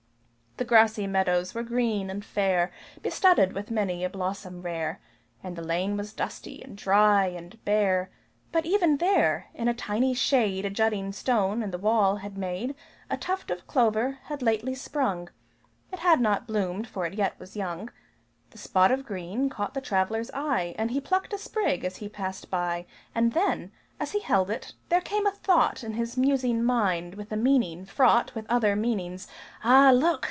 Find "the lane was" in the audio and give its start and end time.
5.55-6.13